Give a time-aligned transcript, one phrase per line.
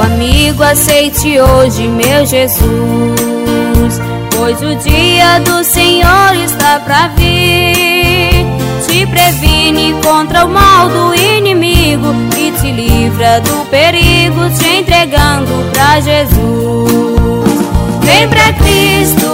[0.00, 4.00] amigo, aceite hoje, meu Jesus.
[4.36, 8.46] Pois o dia do Senhor está pra vir.
[8.86, 16.00] Te previne contra o mal do inimigo e te livra do perigo, te entregando pra
[16.00, 17.60] Jesus.
[18.02, 19.30] Vem pra Cristo,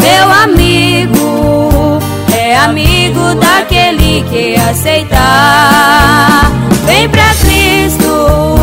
[0.00, 1.98] meu amigo.
[2.36, 6.50] É amigo daquele que aceitar.
[6.84, 8.57] Vem pra Cristo,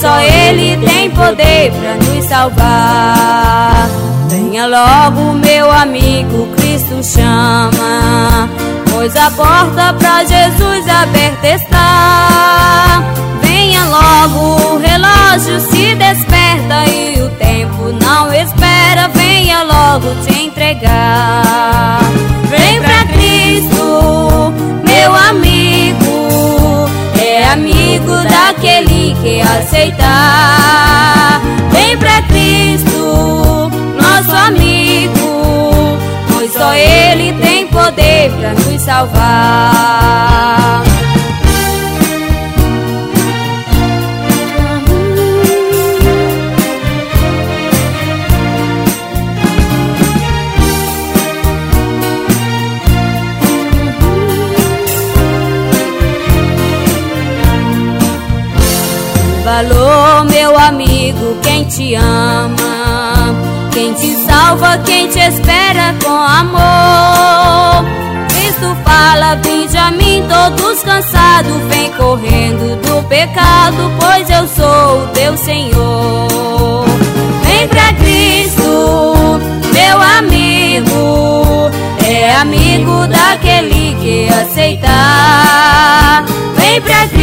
[0.00, 3.88] só Ele tem poder pra nos salvar.
[4.28, 8.48] Venha logo, meu amigo, Cristo chama.
[8.90, 13.02] Pois a porta pra Jesus aberta está.
[13.42, 19.08] Venha logo, o relógio se desperta e o tempo não espera.
[19.14, 22.00] Venha logo te entregar.
[22.48, 24.52] Vem pra Cristo,
[24.84, 26.88] meu amigo.
[27.20, 28.14] É amigo
[28.58, 31.40] daquele que aceitar.
[31.70, 35.96] Vem pra Cristo, nosso amigo.
[36.32, 40.27] Pois só Ele tem poder pra nos salvar.
[59.48, 63.34] Valor, meu amigo, quem te ama,
[63.72, 67.82] quem te salva, quem te espera com amor.
[68.28, 75.06] Cristo fala, vinde a mim, todos cansados, vem correndo do pecado, pois eu sou o
[75.14, 76.84] teu Senhor.
[77.44, 79.40] Vem pra Cristo,
[79.72, 81.70] meu amigo,
[82.06, 86.22] é amigo daquele que aceitar.
[86.54, 87.17] Vem pra Cristo,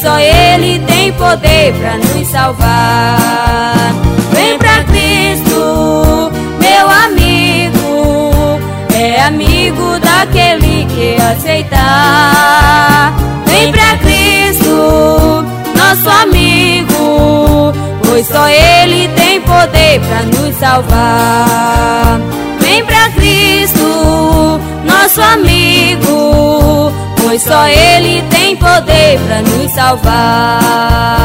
[0.00, 3.92] só Ele tem poder pra nos salvar.
[4.32, 8.60] Vem pra Cristo, meu amigo,
[8.94, 13.12] é amigo daquele que aceitar.
[13.46, 15.44] Vem pra Cristo,
[15.76, 17.72] nosso amigo,
[18.06, 22.20] pois só Ele tem poder pra nos salvar.
[22.60, 31.17] Vem pra Cristo, nosso amigo, pois só Ele tem poder pra nos salvar.